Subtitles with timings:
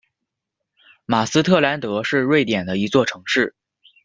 [1.05, 3.53] 马斯特兰德是瑞典的一座城市。